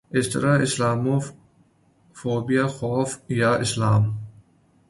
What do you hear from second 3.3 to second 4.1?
یا اسلام